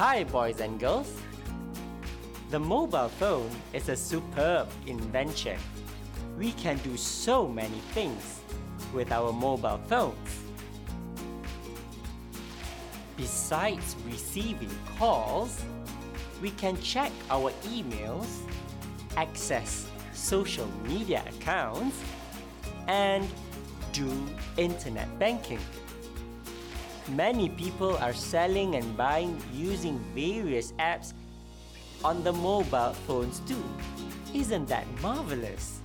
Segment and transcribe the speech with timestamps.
[0.00, 1.12] Hi, boys and girls.
[2.48, 5.58] The mobile phone is a superb invention.
[6.38, 8.40] We can do so many things
[8.94, 10.40] with our mobile phones.
[13.18, 15.62] Besides receiving calls,
[16.40, 18.38] we can check our emails,
[19.18, 22.00] access social media accounts,
[22.88, 23.28] and
[23.92, 24.10] do
[24.56, 25.60] internet banking.
[27.16, 31.12] Many people are selling and buying using various apps
[32.04, 33.64] on the mobile phones too.
[34.32, 35.80] Isn't that marvelous?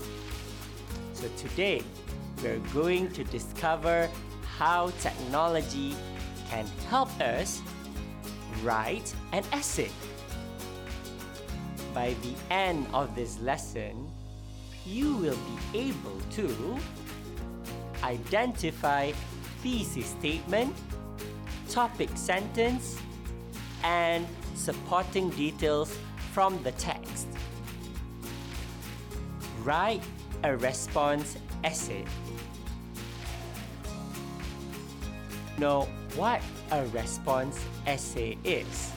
[1.13, 1.81] So today,
[2.43, 4.07] we're going to discover
[4.57, 5.95] how technology
[6.49, 7.59] can help us
[8.61, 9.89] write an essay.
[11.93, 14.07] By the end of this lesson,
[14.85, 15.39] you will
[15.73, 16.77] be able to
[18.03, 19.11] identify
[19.63, 20.75] thesis statement,
[21.75, 22.97] topic sentence,
[23.83, 25.91] and supporting details
[26.31, 27.27] from the text.
[29.61, 30.01] Write
[30.45, 32.05] a response essay.
[35.57, 38.93] Know what a response essay is.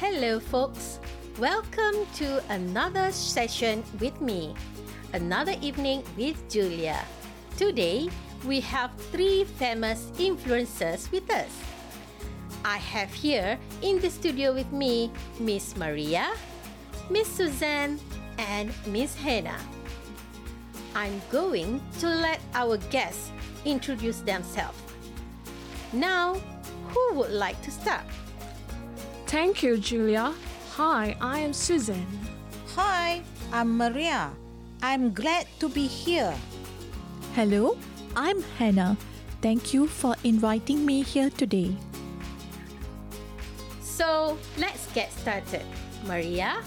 [0.00, 0.98] Hello, folks.
[1.38, 4.52] Welcome to another session with me,
[5.12, 6.98] another evening with Julia.
[7.56, 8.10] Today,
[8.46, 11.50] we have three famous influencers with us.
[12.64, 16.32] I have here in the studio with me Miss Maria,
[17.10, 17.98] Miss Suzanne,
[18.38, 19.60] and Miss Hannah.
[20.94, 23.30] I'm going to let our guests
[23.64, 24.78] introduce themselves.
[25.92, 26.34] Now,
[26.88, 28.04] who would like to start?
[29.26, 30.34] Thank you, Julia.
[30.76, 32.06] Hi, I am Susan.
[32.76, 34.30] Hi, I'm Maria.
[34.82, 36.34] I'm glad to be here.
[37.34, 37.76] Hello,
[38.16, 38.96] I'm Hannah.
[39.42, 41.74] Thank you for inviting me here today.
[43.82, 45.66] So, let's get started.
[46.06, 46.62] Maria,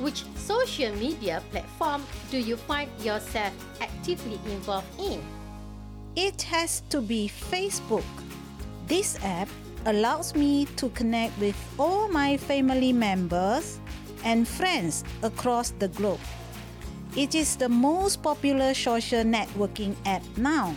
[0.00, 5.22] which social media platform do you find yourself actively involved in?
[6.16, 8.06] It has to be Facebook.
[8.86, 9.48] This app
[9.86, 13.78] allows me to connect with all my family members
[14.24, 16.20] and friends across the globe.
[17.16, 20.74] It is the most popular social networking app now.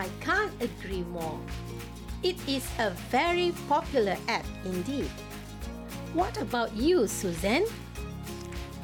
[0.00, 1.38] I can't agree more.
[2.22, 5.10] It is a very popular app indeed.
[6.14, 7.66] What about you, Susan?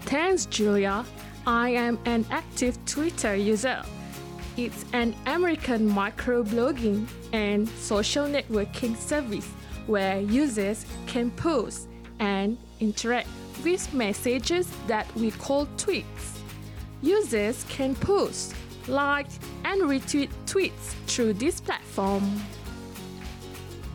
[0.02, 1.06] Thanks, Julia.
[1.46, 3.82] I am an active Twitter user.
[4.58, 9.48] It's an American microblogging and social networking service
[9.86, 11.88] where users can post
[12.18, 13.28] and interact
[13.64, 16.36] with messages that we call tweets.
[17.00, 18.54] Users can post,
[18.88, 19.28] like,
[19.64, 22.24] and retweet tweets through this platform.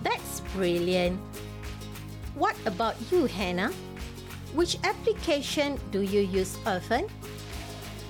[0.04, 1.20] That's brilliant.
[2.36, 3.72] What about you, Hannah?
[4.54, 7.08] Which application do you use often?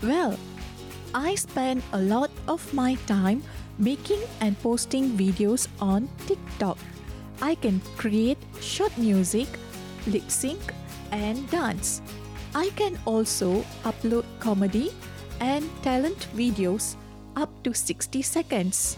[0.02, 0.38] Well,
[1.14, 3.44] I spend a lot of my time
[3.78, 6.78] making and posting videos on TikTok.
[7.41, 9.47] I can create short music,
[10.08, 10.62] lip sync,
[11.12, 12.02] and dance.
[12.56, 14.91] I can also upload comedy
[15.41, 16.96] and talent videos
[17.35, 18.97] up to 60 seconds.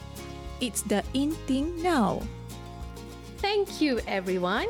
[0.60, 2.22] It's the in thing now.
[3.38, 4.68] Thank you, everyone.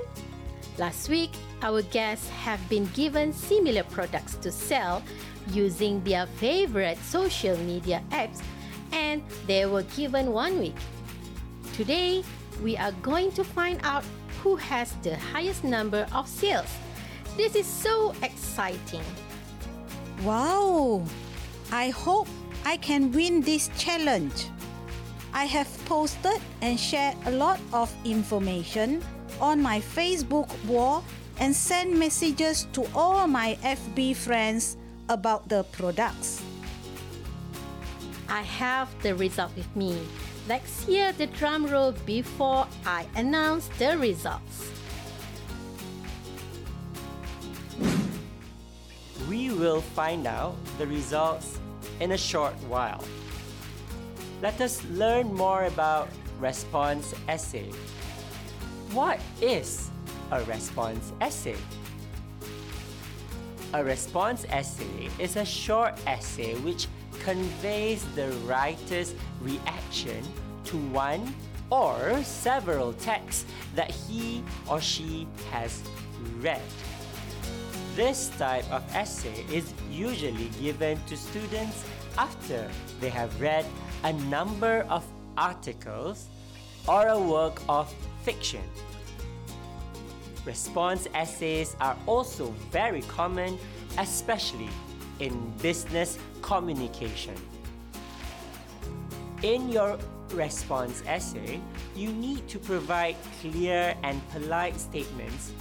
[0.77, 5.03] Last week, our guests have been given similar products to sell
[5.49, 8.41] using their favorite social media apps
[8.91, 10.77] and they were given one week.
[11.73, 12.23] Today,
[12.61, 14.05] we are going to find out
[14.41, 16.69] who has the highest number of sales.
[17.35, 19.05] This is so exciting.
[20.23, 21.03] Wow!
[21.73, 22.27] I hope
[22.65, 24.45] I can win this challenge.
[25.33, 29.01] I have posted and shared a lot of information
[29.41, 31.03] on my Facebook wall
[31.39, 34.77] and sent messages to all my FB friends
[35.09, 36.43] about the products.
[38.29, 39.97] I have the result with me.
[40.47, 44.69] Let's hear the drum roll before I announce the results.
[49.33, 51.57] We will find out the results
[51.99, 53.03] in a short while.
[54.43, 56.07] Let us learn more about
[56.39, 57.71] response essay.
[58.91, 59.89] What is
[60.29, 61.57] a response essay?
[63.73, 66.85] A response essay is a short essay which
[67.23, 70.21] conveys the writer's reaction
[70.65, 71.33] to one
[71.71, 75.81] or several texts that he or she has
[76.39, 76.61] read.
[77.95, 81.85] This type of essay is usually given to students
[82.17, 82.67] after
[82.99, 83.65] they have read
[84.03, 85.05] a number of
[85.37, 86.25] articles
[86.87, 87.93] or a work of
[88.23, 88.63] fiction.
[90.43, 93.59] Response essays are also very common,
[93.99, 94.69] especially
[95.19, 97.35] in business communication.
[99.43, 99.99] In your
[100.31, 101.61] response essay,
[101.95, 105.51] you need to provide clear and polite statements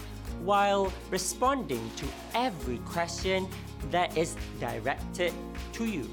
[0.44, 3.49] while responding to every question
[3.91, 5.33] that is directed
[5.73, 6.09] to you.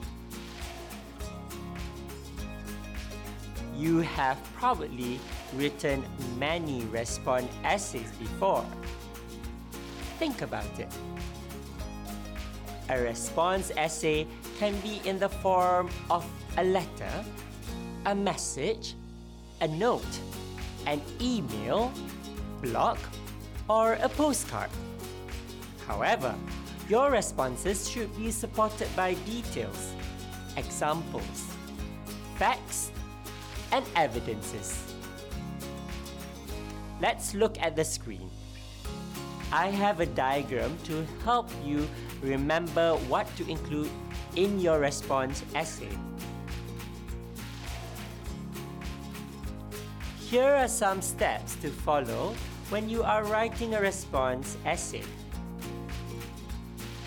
[3.76, 5.20] You have probably
[5.56, 6.04] written
[6.38, 8.66] many response essays before.
[10.20, 10.94] Think about it.
[12.90, 14.28] A response essay
[14.58, 16.26] can be in the form of
[16.58, 17.26] a letter,
[18.06, 18.96] a message,
[19.62, 20.20] a note,
[20.86, 21.94] an email,
[22.62, 22.98] blog,
[23.70, 24.70] or a postcard.
[25.88, 26.36] However,
[26.90, 29.94] your responses should be supported by details,
[30.58, 31.46] examples,
[32.36, 32.92] facts,
[33.72, 34.84] and evidences.
[37.00, 38.30] Let's look at the screen.
[39.52, 41.88] I have a diagram to help you
[42.22, 43.90] remember what to include
[44.36, 45.90] in your response essay.
[50.20, 52.36] Here are some steps to follow
[52.70, 55.04] when you are writing a response essay.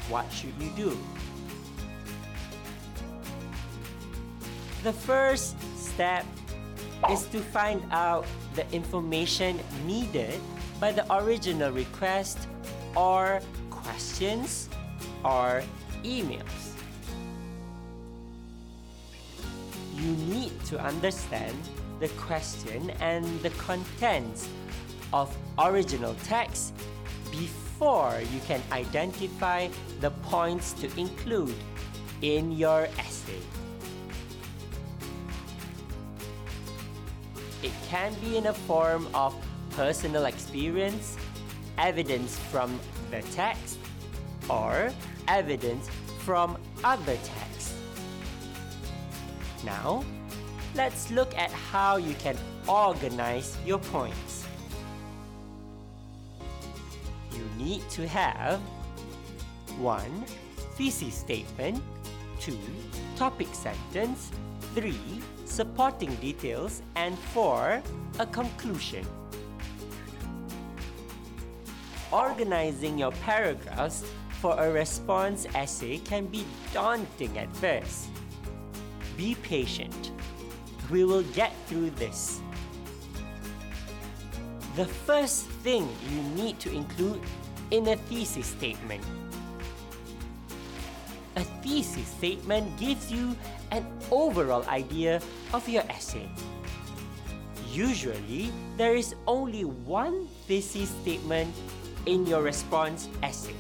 [0.09, 0.99] What should you do?
[4.83, 6.27] The first step
[7.11, 10.41] is to find out the information needed
[10.81, 12.39] by the original request
[12.97, 14.69] or questions
[15.25, 15.63] or
[16.03, 16.75] emails.
[19.95, 21.57] You need to understand
[22.01, 24.49] the question and the contents
[25.13, 26.75] of original text
[27.31, 29.69] before you can identify
[30.01, 31.55] the points to include
[32.23, 33.41] in your essay.
[37.63, 39.35] It can be in a form of
[39.71, 41.17] personal experience,
[41.79, 42.79] evidence from
[43.11, 43.79] the text,
[44.49, 44.91] or
[45.29, 45.89] evidence
[46.19, 47.75] from other texts.
[49.65, 50.05] Now,
[50.75, 52.37] let's look at how you can
[52.67, 54.42] organize your points.
[57.63, 58.61] Need to have
[59.79, 60.25] 1.
[60.77, 61.83] Thesis statement
[62.41, 62.59] 2.
[63.17, 64.31] Topic sentence
[64.75, 64.95] 3.
[65.45, 67.83] Supporting details and 4.
[68.19, 69.07] A conclusion.
[72.11, 74.05] Organizing your paragraphs
[74.41, 76.45] for a response essay can be
[76.75, 78.09] daunting at first.
[79.17, 80.13] Be patient.
[80.91, 82.41] We will get through this.
[84.75, 87.21] The first thing you need to include
[87.73, 89.03] in a thesis statement.
[91.37, 93.35] A thesis statement gives you
[93.73, 95.21] an overall idea
[95.57, 96.29] of your essay.
[97.73, 101.49] Usually, there is only one thesis statement
[102.05, 103.57] in your response essay.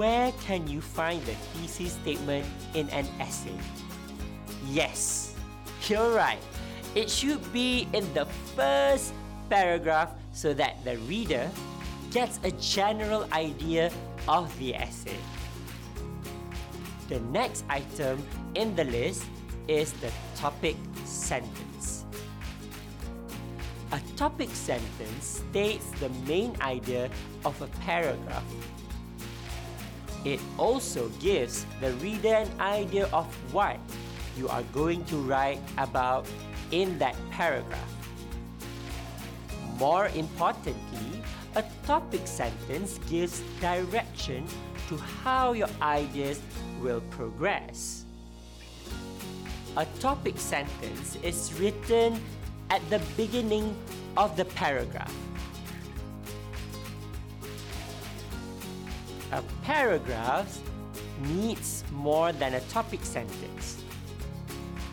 [0.00, 3.56] Where can you find the thesis statement in an essay?
[4.72, 5.36] Yes,
[5.88, 6.40] you're right.
[6.96, 8.24] It should be in the
[8.56, 9.12] first
[9.48, 11.50] paragraph so that the reader
[12.10, 13.90] gets a general idea
[14.28, 15.18] of the essay.
[17.08, 18.24] The next item
[18.54, 19.24] in the list
[19.68, 22.04] is the topic sentence.
[23.92, 27.08] A topic sentence states the main idea
[27.44, 28.42] of a paragraph.
[30.24, 33.78] It also gives the reader an idea of what
[34.36, 36.26] you are going to write about
[36.72, 38.05] in that paragraph.
[39.78, 41.22] More importantly,
[41.54, 44.46] a topic sentence gives direction
[44.88, 46.40] to how your ideas
[46.80, 48.04] will progress.
[49.76, 52.18] A topic sentence is written
[52.70, 53.76] at the beginning
[54.16, 55.12] of the paragraph.
[59.32, 60.58] A paragraph
[61.34, 63.82] needs more than a topic sentence.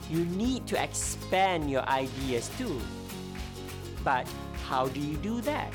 [0.10, 2.82] You need to expand your ideas too.
[4.04, 4.28] But
[4.68, 5.74] how do you do that?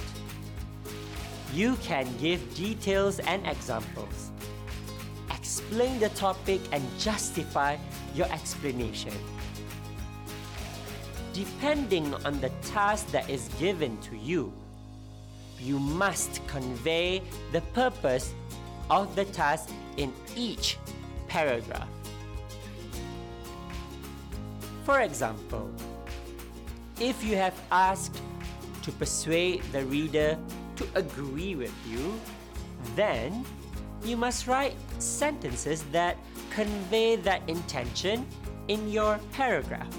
[1.53, 4.31] You can give details and examples.
[5.31, 7.77] Explain the topic and justify
[8.15, 9.13] your explanation.
[11.33, 14.53] Depending on the task that is given to you,
[15.61, 18.35] you must convey the purpose
[18.91, 20.79] of the task in each
[21.29, 21.89] paragraph.
[24.85, 25.71] For example,
[27.01, 28.21] if you have asked
[28.89, 30.39] to persuade the reader
[30.77, 32.19] to agree with you,
[32.97, 33.45] then
[34.03, 36.17] you must write sentences that
[36.49, 38.27] convey that intention
[38.69, 39.93] in your paragraph.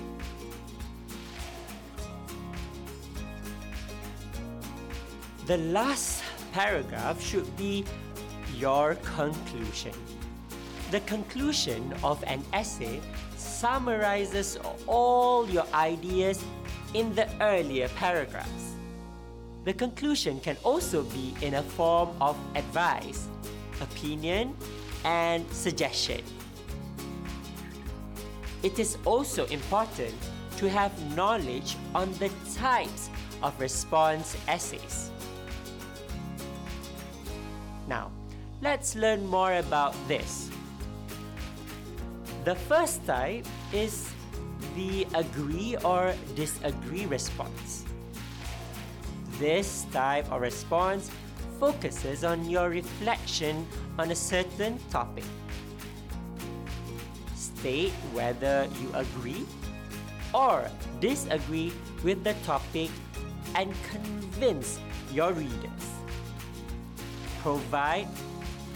[5.45, 7.85] The last paragraph should be
[8.57, 9.93] your conclusion.
[10.89, 13.01] The conclusion of an essay
[13.37, 16.43] summarizes all your ideas
[16.95, 18.68] in the earlier paragraphs.
[19.69, 23.29] The conclusion can also be in a form of advice,
[23.81, 24.57] opinion,
[25.05, 26.25] and suggestion.
[28.63, 30.17] It is also important
[30.57, 33.11] to have knowledge on the types
[33.43, 35.11] of response essays.
[37.87, 38.09] Now,
[38.63, 40.49] let's learn more about this.
[42.43, 44.09] The first type is
[44.75, 47.85] the agree or disagree response.
[49.39, 51.09] This type of response
[51.61, 53.65] focuses on your reflection
[53.97, 55.23] on a certain topic.
[57.35, 59.45] State whether you agree
[60.33, 60.67] or
[60.99, 61.71] disagree
[62.03, 62.91] with the topic
[63.55, 64.77] and convince
[65.13, 65.85] your readers.
[67.41, 68.07] Provide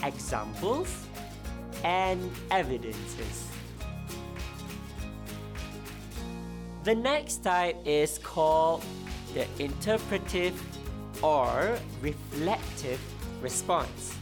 [0.02, 1.06] examples
[1.84, 3.52] and evidences.
[6.86, 8.84] The next type is called
[9.34, 10.54] the interpretive
[11.22, 13.00] or reflective
[13.42, 14.16] response.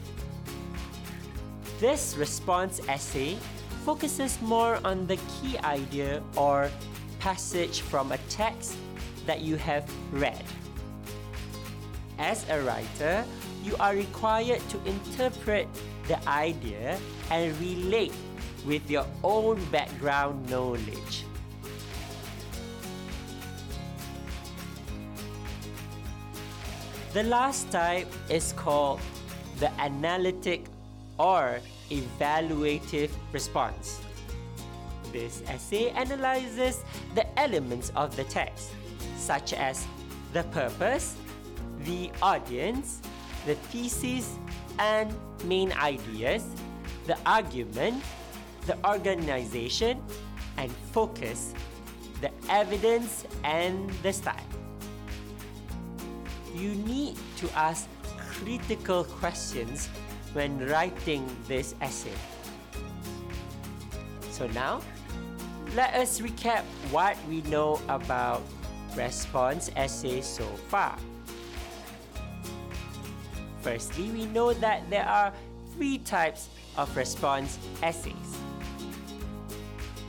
[1.80, 3.38] This response essay
[3.86, 6.70] focuses more on the key idea or
[7.20, 8.75] passage from a text
[9.25, 10.44] that you have read.
[12.20, 13.25] As a writer,
[13.63, 15.68] you are required to interpret
[16.08, 17.00] the idea
[17.30, 18.13] and relate
[18.65, 21.25] with your own background knowledge.
[27.13, 29.01] The last type is called
[29.60, 30.63] the analytic
[31.20, 34.00] or evaluative response.
[35.12, 38.72] This essay analyzes the elements of the text,
[39.18, 39.86] such as
[40.32, 41.15] the purpose,
[41.84, 43.01] the audience,
[43.46, 44.39] the thesis
[44.80, 45.12] and
[45.44, 46.48] main ideas,
[47.08, 48.01] the argument,
[48.68, 50.00] the organization,
[50.56, 51.53] and focus,
[52.22, 54.50] the evidence, and the style
[56.62, 57.89] you need to ask
[58.30, 59.89] critical questions
[60.34, 62.13] when writing this essay.
[64.30, 64.82] So now,
[65.75, 68.44] let us recap what we know about
[68.96, 70.98] response essays so far.
[73.62, 75.34] Firstly, we know that there are
[75.74, 78.38] three types of response essays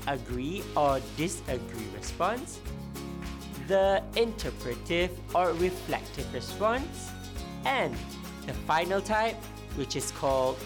[0.07, 2.59] agree or disagree response,
[3.73, 7.09] the interpretive or reflective response,
[7.65, 7.97] and
[8.47, 9.37] the final type,
[9.77, 10.59] which is called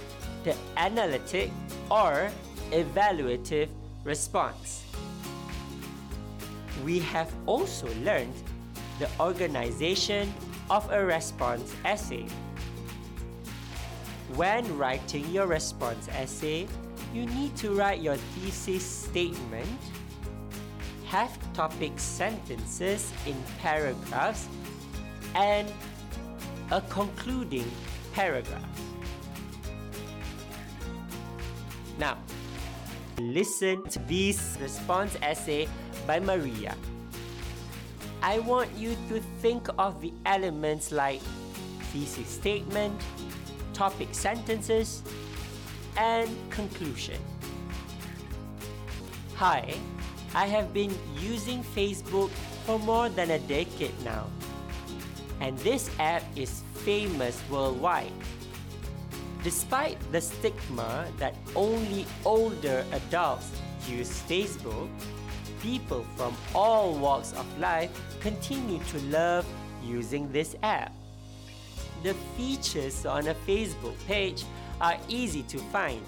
[0.43, 1.53] the analytic
[1.89, 2.29] or
[2.73, 3.69] evaluative
[4.03, 4.83] response.
[6.85, 8.35] We have also learned
[8.99, 10.35] the organization
[10.69, 12.27] of a response essay.
[14.35, 16.67] When writing your response essay,
[17.15, 19.79] you need to write your thesis statement
[21.07, 24.47] have topic sentences in paragraphs
[25.35, 25.73] and
[26.71, 27.65] a concluding
[28.13, 28.63] paragraph.
[31.99, 32.19] Now,
[33.19, 35.67] listen to this response essay
[36.07, 36.77] by Maria.
[38.23, 41.23] I want you to think of the elements like
[41.89, 43.01] thesis statement,
[43.73, 45.03] topic sentences,
[45.97, 47.21] and conclusion.
[49.37, 49.75] Hi,
[50.37, 52.29] I have been using Facebook
[52.67, 54.27] for more than a decade now.
[55.41, 58.13] And this app is famous worldwide.
[59.43, 63.51] Despite the stigma that only older adults
[63.89, 64.91] use Facebook,
[65.63, 67.91] people from all walks of life
[68.21, 69.47] continue to love
[69.83, 70.93] using this app.
[72.03, 74.45] The features on a Facebook page
[74.83, 76.03] are easy to find,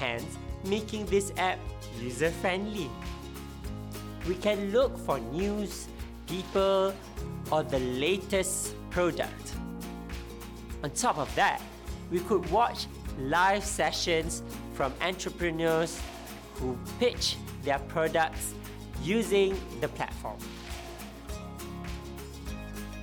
[0.00, 0.26] hence
[0.64, 1.60] making this app
[2.00, 2.90] user friendly
[4.28, 5.88] we can look for news,
[6.26, 6.94] people,
[7.50, 9.54] or the latest product.
[10.84, 11.62] On top of that,
[12.10, 12.86] we could watch
[13.18, 14.42] live sessions
[14.74, 15.98] from entrepreneurs
[16.56, 18.54] who pitch their products
[19.02, 20.36] using the platform.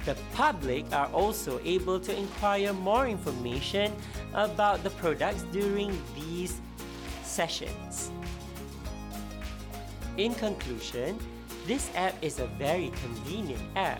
[0.05, 3.91] The public are also able to inquire more information
[4.36, 6.62] about the products during these
[7.24, 8.12] sessions.
[10.17, 11.19] In conclusion,
[11.67, 14.00] this app is a very convenient app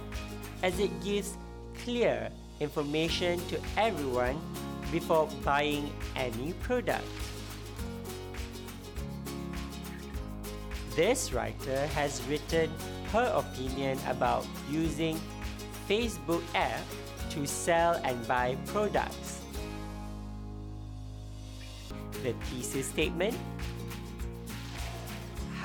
[0.63, 1.36] as it gives
[1.84, 2.29] clear
[2.62, 4.39] information to everyone
[4.93, 7.03] before buying any product.
[10.95, 12.72] This writer has written
[13.12, 15.19] her opinion about using
[15.89, 16.79] Facebook app
[17.31, 19.41] to sell and buy products.
[22.24, 23.36] The thesis statement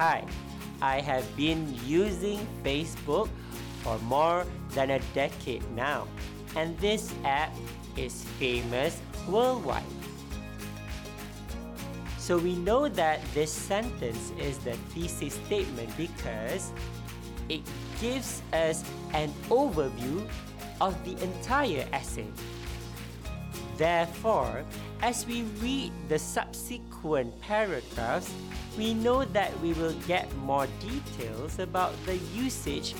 [0.00, 0.24] Hi,
[0.80, 3.28] I have been using Facebook
[3.84, 6.08] for more than a decade now,
[6.56, 7.52] and this app
[7.98, 8.96] is famous
[9.28, 9.84] worldwide.
[12.16, 16.72] So we know that this sentence is the thesis statement because
[17.50, 17.60] it
[18.00, 20.24] gives us an overview
[20.80, 22.32] of the entire essay.
[23.76, 24.64] Therefore,
[25.02, 26.89] as we read the subsequent
[27.40, 28.32] paragraphs,
[28.76, 32.94] we know that we will get more details about the usage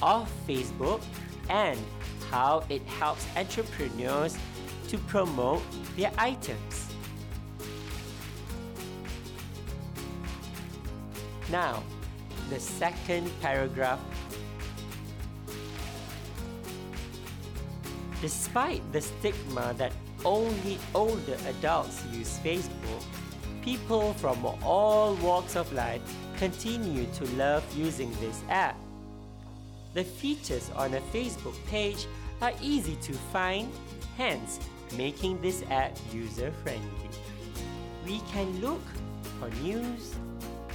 [0.00, 1.02] of Facebook
[1.48, 1.78] and
[2.30, 4.36] how it helps entrepreneurs
[4.88, 5.62] to promote
[5.96, 6.88] their items.
[11.50, 11.82] Now,
[12.48, 14.00] the second paragraph.
[18.20, 19.92] Despite the stigma that
[20.24, 23.02] only older adults use Facebook,
[23.62, 26.02] people from all walks of life
[26.36, 28.76] continue to love using this app.
[29.94, 32.06] The features on a Facebook page
[32.40, 33.72] are easy to find,
[34.16, 34.58] hence
[34.96, 37.08] making this app user friendly.
[38.04, 38.82] We can look
[39.38, 40.14] for news,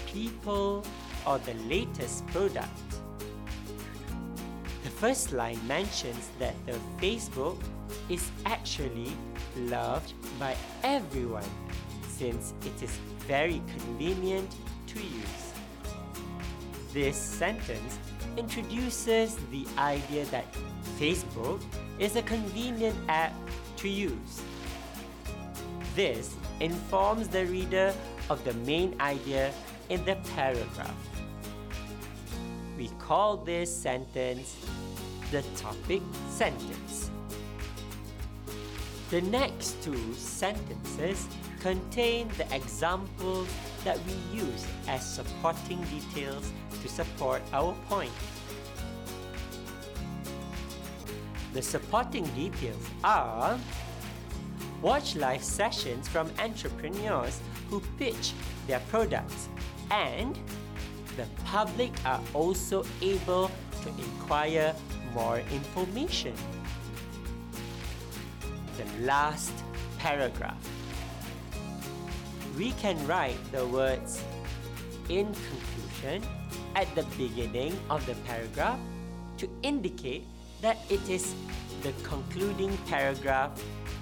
[0.06, 0.86] people,
[1.26, 2.70] or the latest product.
[4.84, 7.58] The first line mentions that the Facebook
[8.08, 9.12] is actually
[9.58, 11.44] loved by everyone
[12.18, 12.92] since it is
[13.28, 14.50] very convenient
[14.88, 15.54] to use.
[16.94, 18.00] This sentence
[18.38, 20.46] introduces the idea that
[21.00, 21.62] Facebook
[22.00, 23.34] is a convenient app
[23.78, 24.42] to use.
[25.96, 27.94] This informs the reader
[28.30, 29.54] of the main idea
[29.90, 30.96] in the paragraph.
[32.78, 34.56] We call this sentence
[35.32, 37.12] the topic sentence.
[39.10, 41.28] The next two sentences
[41.60, 43.48] contain the examples
[43.84, 48.12] that we use as supporting details to support our point.
[51.54, 53.58] The supporting details are
[54.82, 57.40] watch live sessions from entrepreneurs
[57.70, 58.34] who pitch
[58.68, 59.50] their products
[59.90, 60.38] and
[61.16, 63.50] the public are also able
[63.82, 64.76] to inquire
[65.14, 66.34] more information.
[68.78, 69.52] The last
[69.98, 70.77] paragraph.
[72.58, 74.24] We can write the words
[75.10, 76.26] in conclusion
[76.76, 78.80] at the beginning of the paragraph
[79.38, 80.26] to indicate
[80.62, 81.36] that it is
[81.84, 83.52] the concluding paragraph,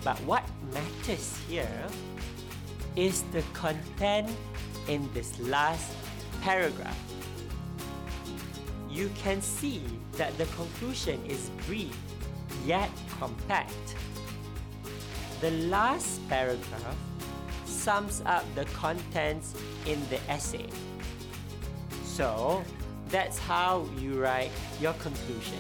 [0.06, 1.88] but what matters here
[2.96, 4.32] is the content
[4.88, 5.92] in this last
[6.42, 6.98] paragraph.
[8.90, 11.92] You can see that the conclusion is brief
[12.66, 12.90] yet
[13.20, 13.96] compact.
[15.42, 16.96] The last paragraph
[17.86, 19.54] sums up the contents
[19.86, 20.66] in the essay.
[22.04, 22.64] So,
[23.10, 24.50] that's how you write
[24.82, 25.60] your conclusion.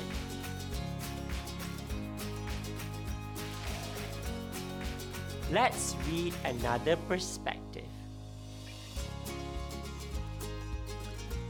[5.51, 7.85] Let's read another perspective.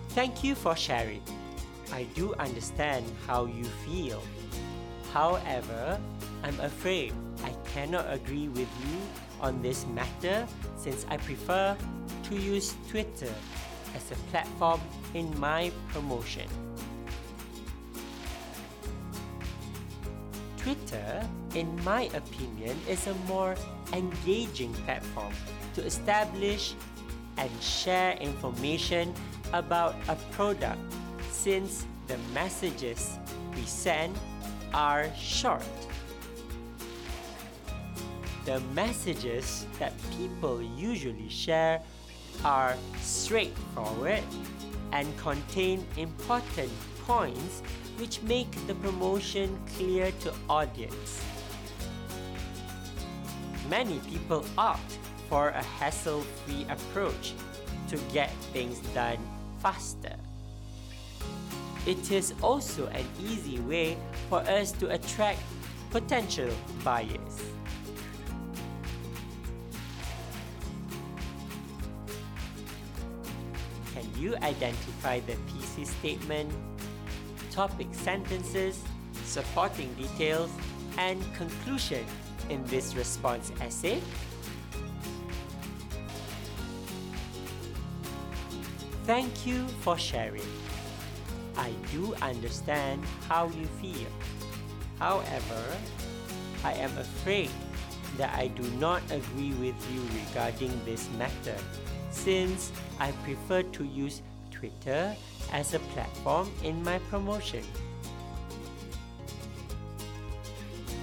[0.10, 1.24] Thank you for sharing.
[1.94, 4.22] I do understand how you feel.
[5.14, 5.98] However,
[6.44, 7.14] I'm afraid
[7.46, 11.78] I cannot agree with you on this matter since I prefer
[12.24, 13.34] to use Twitter
[13.96, 14.82] as a platform
[15.14, 16.48] in my promotion.
[20.58, 21.22] Twitter,
[21.54, 23.56] in my opinion, is a more
[23.94, 25.32] engaging platform
[25.76, 26.74] to establish
[27.38, 29.14] and share information
[29.54, 30.80] about a product
[31.30, 33.20] since the messages
[33.56, 34.18] we send
[34.74, 35.64] are short.
[38.46, 41.82] The messages that people usually share
[42.44, 44.22] are straightforward
[44.92, 46.72] and contain important
[47.08, 47.64] points
[47.98, 51.22] which make the promotion clear to audience.
[53.68, 57.34] Many people opt for a hassle-free approach
[57.90, 59.18] to get things done
[59.58, 60.16] faster.
[61.88, 63.98] It is also an easy way
[64.30, 65.42] for us to attract
[65.90, 66.50] potential
[66.84, 67.25] buyers.
[74.26, 76.52] You identify the thesis statement,
[77.52, 78.82] topic sentences,
[79.24, 80.50] supporting details,
[80.98, 82.04] and conclusion
[82.50, 84.02] in this response essay?
[89.04, 90.50] Thank you for sharing.
[91.56, 94.10] I do understand how you feel.
[94.98, 95.64] However,
[96.64, 97.52] I am afraid
[98.18, 101.58] that I do not agree with you regarding this matter
[102.16, 105.16] since I prefer to use Twitter
[105.52, 107.64] as a platform in my promotion.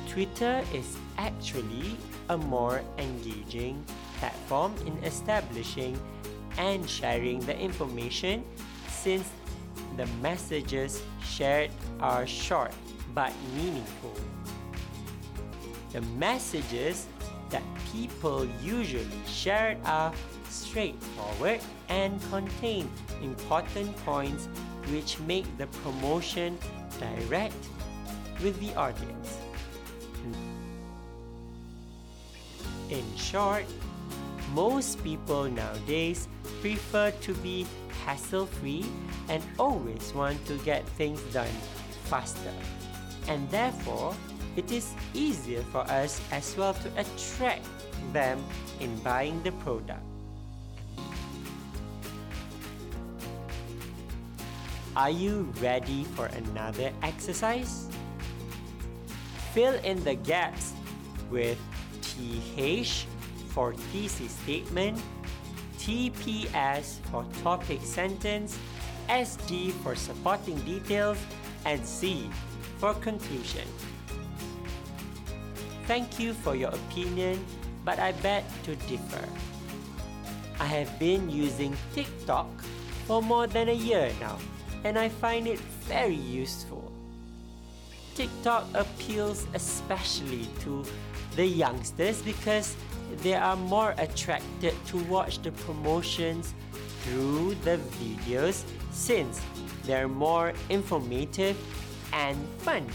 [0.08, 1.96] Twitter is actually
[2.28, 3.84] a more engaging
[4.18, 5.98] platform in establishing
[6.58, 8.44] and sharing the information
[8.88, 9.28] since
[9.96, 11.70] the messages shared
[12.00, 12.72] are short
[13.14, 14.14] but meaningful.
[15.92, 17.06] The messages
[17.50, 20.12] that people usually share are
[20.52, 22.88] straightforward and contain
[23.22, 24.48] important points
[24.90, 26.58] which make the promotion
[26.98, 27.54] direct
[28.42, 29.38] with the audience.
[32.90, 33.64] In short,
[34.52, 36.28] most people nowadays
[36.60, 37.66] prefer to be
[38.04, 38.84] hassle free
[39.28, 41.56] and always want to get things done
[42.04, 42.52] faster.
[43.28, 44.14] And therefore,
[44.56, 47.64] it is easier for us as well to attract
[48.12, 48.44] them
[48.80, 50.11] in buying the product.
[54.94, 57.88] Are you ready for another exercise?
[59.54, 60.74] Fill in the gaps
[61.30, 61.56] with
[62.02, 63.06] TH
[63.48, 65.00] for thesis statement,
[65.78, 68.58] TPS for topic sentence,
[69.08, 71.16] SD for supporting details,
[71.64, 72.28] and C
[72.76, 73.66] for conclusion.
[75.86, 77.42] Thank you for your opinion,
[77.82, 79.24] but I beg to differ.
[80.60, 82.48] I have been using TikTok
[83.06, 84.36] for more than a year now,
[84.84, 86.92] and I find it very useful.
[88.14, 90.84] TikTok appeals especially to
[91.36, 92.76] the youngsters because
[93.22, 96.54] they are more attracted to watch the promotions
[97.02, 99.40] through the videos since
[99.84, 101.56] they're more informative
[102.12, 102.86] and fun.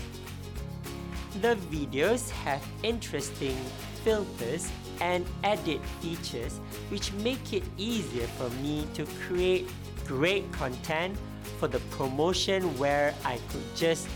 [1.41, 3.57] The videos have interesting
[4.03, 4.71] filters
[5.01, 9.67] and edit features which make it easier for me to create
[10.05, 11.17] great content
[11.59, 14.07] for the promotion where I could just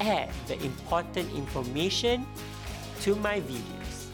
[0.00, 2.26] add the important information
[3.00, 4.06] to my videos.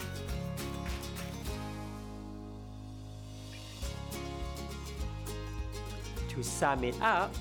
[6.28, 7.34] To sum it up,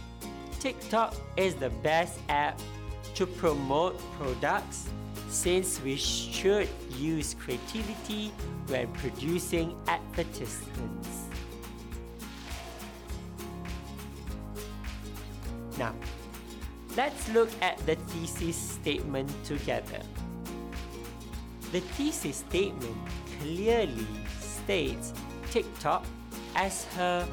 [0.60, 2.60] TikTok is the best app
[3.16, 4.90] to promote products
[5.30, 8.32] since we should use creativity
[8.68, 11.27] when producing advertisements.
[15.78, 15.94] Now,
[16.96, 20.02] let's look at the thesis statement together.
[21.72, 22.98] The thesis statement
[23.40, 24.08] clearly
[24.40, 25.14] states
[25.52, 26.06] TikTok
[26.56, 27.28] as her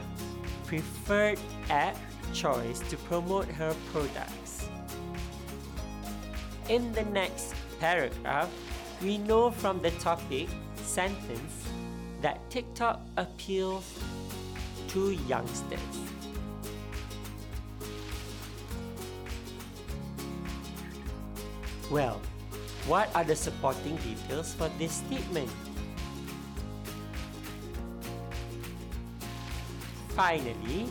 [0.67, 1.39] preferred
[1.71, 1.97] app
[2.33, 4.69] choice to promote her products.
[6.69, 8.51] In the next paragraph,
[9.03, 11.69] we know from the topic sentence
[12.23, 13.99] that TikTok appeals
[14.89, 15.81] to youngsters.
[21.95, 22.21] Well,
[22.89, 25.49] what are the supporting details for this statement?
[30.09, 30.91] Finally,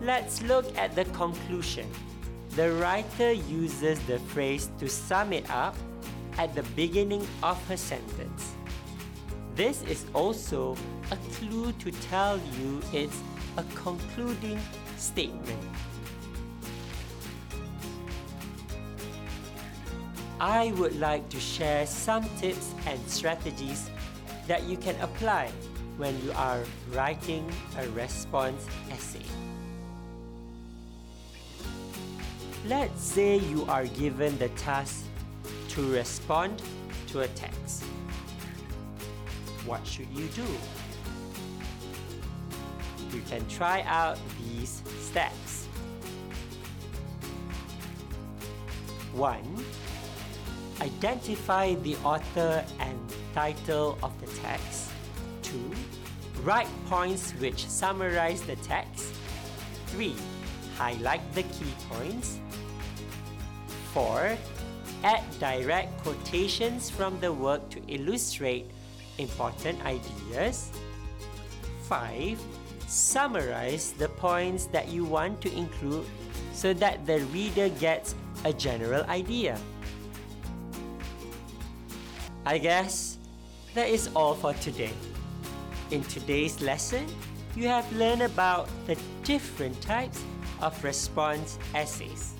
[0.00, 1.90] let's look at the conclusion.
[2.50, 5.74] The writer uses the phrase to sum it up
[6.38, 8.54] at the beginning of her sentence.
[9.56, 10.76] This is also
[11.10, 13.20] a clue to tell you it's
[13.56, 14.60] a concluding
[14.98, 15.58] statement.
[20.44, 23.88] I would like to share some tips and strategies
[24.46, 25.50] that you can apply
[25.96, 29.24] when you are writing a response essay.
[32.66, 35.06] Let's say you are given the task
[35.70, 36.60] to respond
[37.06, 37.84] to a text.
[39.64, 40.46] What should you do?
[43.16, 45.64] You can try out these steps.
[49.14, 49.64] 1.
[50.80, 52.98] Identify the author and
[53.34, 54.90] title of the text.
[55.42, 55.58] 2.
[56.42, 59.14] Write points which summarize the text.
[59.86, 60.14] 3.
[60.76, 62.38] Highlight the key points.
[63.92, 64.36] 4.
[65.04, 68.66] Add direct quotations from the work to illustrate
[69.18, 70.70] important ideas.
[71.88, 72.40] 5.
[72.88, 76.06] Summarize the points that you want to include
[76.52, 79.58] so that the reader gets a general idea.
[82.46, 83.16] I guess
[83.74, 84.92] that is all for today.
[85.90, 87.06] In today's lesson,
[87.56, 90.22] you have learned about the different types
[90.60, 92.34] of response essays,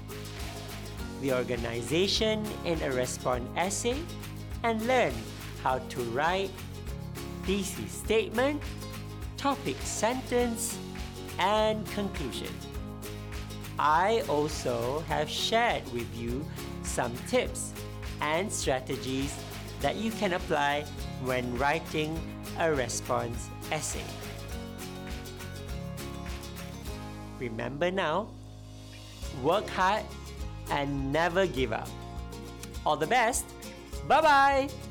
[1.23, 3.97] the organization in a response essay,
[4.63, 5.15] and learn
[5.63, 6.51] how to write
[7.45, 8.63] thesis statement,
[9.39, 10.77] topic sentence,
[11.39, 12.53] and conclusion.
[13.79, 16.45] I also have shared with you
[16.83, 17.73] some tips
[18.21, 19.35] and strategies
[19.85, 20.81] that you can apply
[21.29, 22.17] when writing
[22.59, 24.01] a response essay.
[27.39, 28.29] Remember now,
[29.43, 30.03] work hard
[30.71, 31.89] and never give up.
[32.87, 33.45] All the best.
[34.09, 34.84] Bye bye.